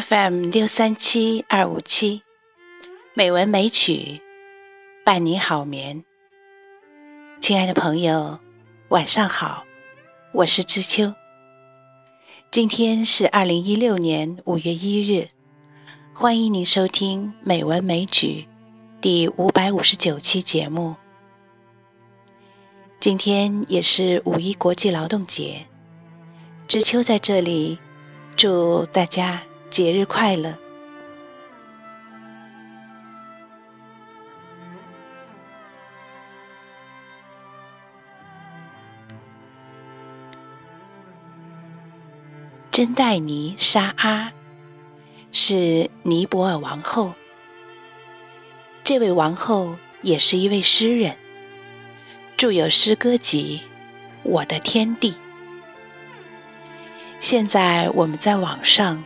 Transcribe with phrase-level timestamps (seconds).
[0.00, 2.22] FM 六三七二五七，
[3.14, 4.20] 美文美曲
[5.04, 6.04] 伴你好眠。
[7.40, 8.38] 亲爱的朋友，
[8.90, 9.64] 晚上好，
[10.32, 11.12] 我是知秋。
[12.52, 15.26] 今天是二零一六年五月一日，
[16.14, 18.46] 欢迎您收听《美文美曲》
[19.00, 20.94] 第五百五十九期节目。
[23.00, 25.66] 今天也是五一国际劳动节，
[26.68, 27.76] 知秋在这里
[28.36, 30.54] 祝大家节日快乐。
[42.70, 44.32] 珍黛尼·沙阿
[45.32, 47.12] 是尼泊尔王后，
[48.84, 51.16] 这位王后也是一位诗人，
[52.36, 53.60] 著有诗歌集
[54.22, 55.10] 《我的天地》。
[57.18, 59.02] 现在我们在网上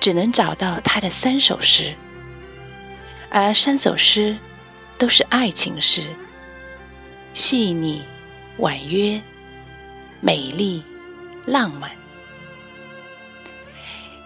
[0.00, 1.94] 只能找到他的三首诗，
[3.30, 4.36] 而三首诗
[4.98, 6.02] 都是爱情诗，
[7.32, 8.02] 细腻、
[8.58, 9.20] 婉约、
[10.20, 10.82] 美丽、
[11.44, 11.90] 浪漫。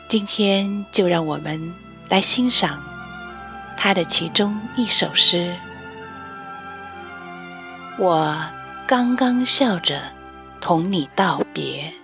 [0.08, 1.72] 今天就让我们
[2.08, 2.82] 来欣赏
[3.76, 5.54] 他的其中一首诗。
[7.96, 8.36] 我
[8.86, 10.02] 刚刚笑着
[10.60, 11.99] 同你道别。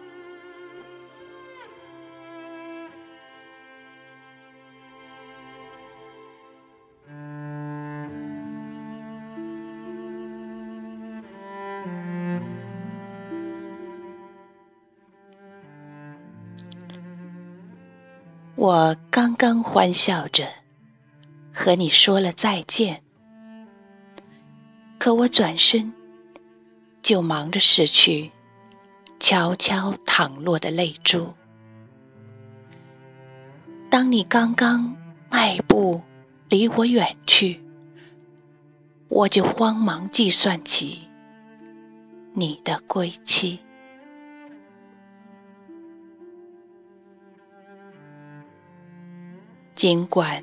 [18.66, 20.44] 我刚刚欢笑着
[21.54, 23.00] 和你说了再见，
[24.98, 25.92] 可我转身
[27.00, 28.32] 就忙着拭去
[29.20, 31.32] 悄悄淌落的泪珠。
[33.88, 34.96] 当你刚刚
[35.30, 36.02] 迈步
[36.48, 37.62] 离我远去，
[39.06, 41.02] 我就慌忙计算起
[42.34, 43.60] 你的归期。
[49.76, 50.42] 尽管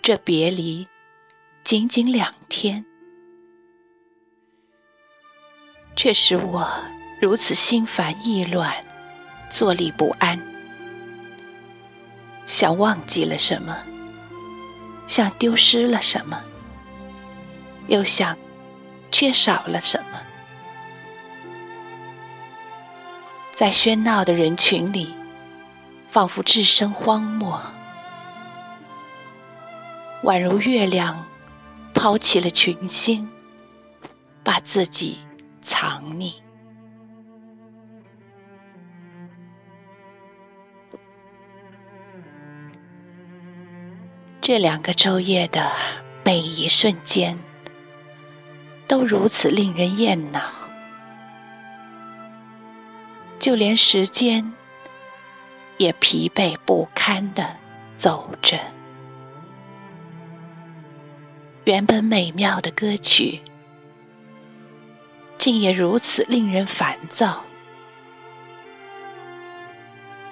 [0.00, 0.86] 这别离
[1.64, 2.84] 仅仅两天，
[5.96, 6.72] 却使我
[7.20, 8.72] 如此心烦意乱、
[9.50, 10.40] 坐立不安，
[12.46, 13.76] 像忘记了什么，
[15.08, 16.40] 像丢失了什么，
[17.88, 18.38] 又像
[19.10, 20.22] 缺少了什么。
[23.52, 25.12] 在喧闹的人群里，
[26.08, 27.60] 仿佛置身荒漠。
[30.22, 31.26] 宛如月亮
[31.92, 33.28] 抛弃了群星，
[34.44, 35.18] 把自己
[35.60, 36.34] 藏匿。
[44.40, 45.72] 这两个昼夜的
[46.24, 47.36] 每一瞬间，
[48.86, 50.40] 都如此令人厌恼，
[53.40, 54.52] 就连时间
[55.78, 57.56] 也疲惫不堪的
[57.96, 58.58] 走着。
[61.64, 63.40] 原本美妙的歌曲，
[65.38, 67.44] 竟也如此令人烦躁，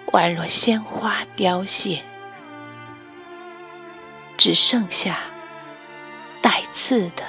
[0.07, 2.03] 宛若鲜花凋谢，
[4.37, 5.21] 只剩下
[6.43, 7.23] 带刺的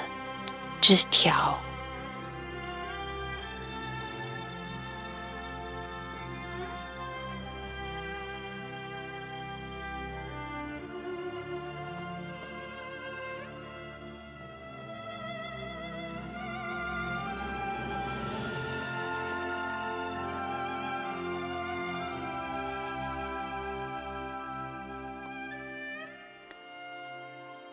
[0.80, 1.56] 枝条。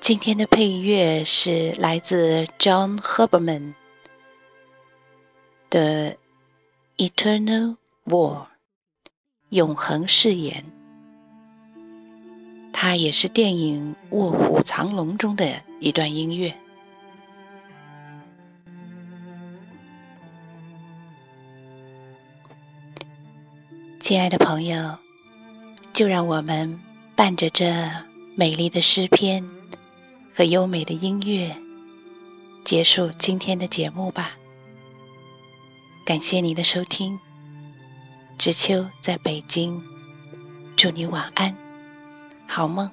[0.09, 3.75] 今天的配乐是来自 John Herberman
[5.69, 6.17] 的
[7.11, 7.75] 《Eternal
[8.06, 8.38] War》
[9.50, 10.65] 永恒誓言，
[12.73, 16.56] 它也是电影《卧虎藏龙》中的一段音乐。
[24.00, 24.97] 亲爱的朋友，
[25.94, 26.79] 就让我们
[27.15, 27.71] 伴着这
[28.33, 29.47] 美丽的诗篇。
[30.39, 31.53] 和优美的音乐，
[32.63, 34.38] 结束今天的节目吧。
[36.06, 37.19] 感谢您的收听，
[38.38, 39.83] 知秋在北京，
[40.77, 41.53] 祝你晚安，
[42.47, 42.89] 好梦。